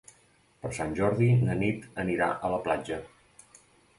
[0.61, 3.01] Per Sant Jordi na Nit anirà a la platja.